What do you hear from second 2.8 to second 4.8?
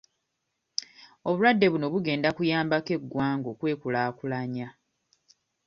eggwanga okwekulaakulanya.